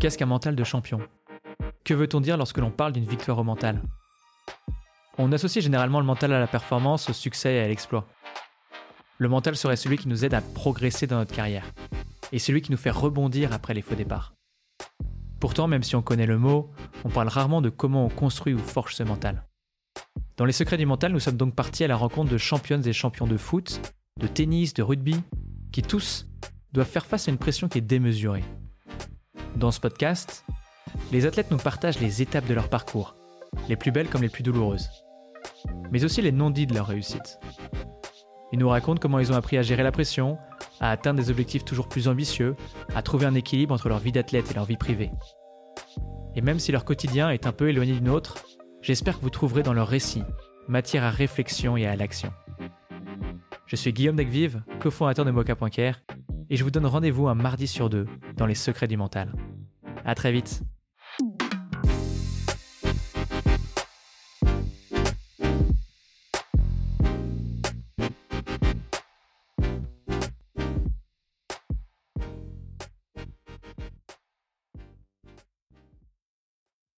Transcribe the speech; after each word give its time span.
Qu'est-ce 0.00 0.16
qu'un 0.16 0.24
mental 0.24 0.56
de 0.56 0.64
champion? 0.64 0.98
Que 1.84 1.92
veut-on 1.92 2.22
dire 2.22 2.38
lorsque 2.38 2.56
l'on 2.56 2.70
parle 2.70 2.94
d'une 2.94 3.04
victoire 3.04 3.38
au 3.38 3.44
mental? 3.44 3.82
On 5.18 5.30
associe 5.30 5.62
généralement 5.62 6.00
le 6.00 6.06
mental 6.06 6.32
à 6.32 6.40
la 6.40 6.46
performance, 6.46 7.10
au 7.10 7.12
succès 7.12 7.56
et 7.56 7.60
à 7.60 7.68
l'exploit. 7.68 8.08
Le 9.18 9.28
mental 9.28 9.56
serait 9.56 9.76
celui 9.76 9.98
qui 9.98 10.08
nous 10.08 10.24
aide 10.24 10.32
à 10.32 10.40
progresser 10.40 11.06
dans 11.06 11.18
notre 11.18 11.34
carrière, 11.34 11.70
et 12.32 12.38
celui 12.38 12.62
qui 12.62 12.72
nous 12.72 12.78
fait 12.78 12.88
rebondir 12.88 13.52
après 13.52 13.74
les 13.74 13.82
faux 13.82 13.94
départs. 13.94 14.32
Pourtant, 15.38 15.68
même 15.68 15.82
si 15.82 15.96
on 15.96 16.02
connaît 16.02 16.24
le 16.24 16.38
mot, 16.38 16.70
on 17.04 17.10
parle 17.10 17.28
rarement 17.28 17.60
de 17.60 17.68
comment 17.68 18.06
on 18.06 18.08
construit 18.08 18.54
ou 18.54 18.58
forge 18.58 18.94
ce 18.94 19.02
mental. 19.02 19.46
Dans 20.38 20.46
les 20.46 20.52
secrets 20.52 20.78
du 20.78 20.86
mental, 20.86 21.12
nous 21.12 21.20
sommes 21.20 21.36
donc 21.36 21.54
partis 21.54 21.84
à 21.84 21.88
la 21.88 21.96
rencontre 21.96 22.30
de 22.30 22.38
championnes 22.38 22.88
et 22.88 22.94
champions 22.94 23.26
de 23.26 23.36
foot, 23.36 23.82
de 24.18 24.26
tennis, 24.26 24.72
de 24.72 24.82
rugby, 24.82 25.22
qui 25.72 25.82
tous 25.82 26.26
doivent 26.72 26.88
faire 26.88 27.04
face 27.04 27.28
à 27.28 27.32
une 27.32 27.36
pression 27.36 27.68
qui 27.68 27.76
est 27.76 27.82
démesurée. 27.82 28.44
Dans 29.60 29.70
ce 29.70 29.78
podcast, 29.78 30.46
les 31.12 31.26
athlètes 31.26 31.50
nous 31.50 31.58
partagent 31.58 32.00
les 32.00 32.22
étapes 32.22 32.46
de 32.46 32.54
leur 32.54 32.70
parcours, 32.70 33.14
les 33.68 33.76
plus 33.76 33.90
belles 33.90 34.08
comme 34.08 34.22
les 34.22 34.30
plus 34.30 34.42
douloureuses, 34.42 34.88
mais 35.90 36.02
aussi 36.02 36.22
les 36.22 36.32
non-dits 36.32 36.66
de 36.66 36.72
leur 36.72 36.86
réussite. 36.86 37.38
Ils 38.52 38.58
nous 38.58 38.70
racontent 38.70 38.98
comment 38.98 39.18
ils 39.18 39.30
ont 39.32 39.36
appris 39.36 39.58
à 39.58 39.62
gérer 39.62 39.82
la 39.82 39.92
pression, 39.92 40.38
à 40.80 40.90
atteindre 40.90 41.20
des 41.20 41.28
objectifs 41.28 41.66
toujours 41.66 41.90
plus 41.90 42.08
ambitieux, 42.08 42.56
à 42.94 43.02
trouver 43.02 43.26
un 43.26 43.34
équilibre 43.34 43.74
entre 43.74 43.90
leur 43.90 43.98
vie 43.98 44.12
d'athlète 44.12 44.50
et 44.50 44.54
leur 44.54 44.64
vie 44.64 44.78
privée. 44.78 45.10
Et 46.34 46.40
même 46.40 46.58
si 46.58 46.72
leur 46.72 46.86
quotidien 46.86 47.28
est 47.28 47.46
un 47.46 47.52
peu 47.52 47.68
éloigné 47.68 47.92
du 47.92 48.00
nôtre, 48.00 48.42
j'espère 48.80 49.18
que 49.18 49.22
vous 49.22 49.28
trouverez 49.28 49.62
dans 49.62 49.74
leur 49.74 49.88
récit 49.88 50.24
matière 50.68 51.04
à 51.04 51.10
réflexion 51.10 51.76
et 51.76 51.86
à 51.86 51.96
l'action. 51.96 52.32
Je 53.66 53.76
suis 53.76 53.92
Guillaume 53.92 54.16
Degvive, 54.16 54.62
cofondateur 54.80 55.26
de 55.26 55.30
Mocha.care, 55.32 56.00
et 56.48 56.56
je 56.56 56.64
vous 56.64 56.70
donne 56.70 56.86
rendez-vous 56.86 57.28
un 57.28 57.34
mardi 57.34 57.66
sur 57.66 57.90
deux 57.90 58.06
dans 58.36 58.46
les 58.46 58.54
secrets 58.54 58.88
du 58.88 58.96
mental. 58.96 59.32
À 60.04 60.14
très 60.14 60.32
vite 60.32 60.62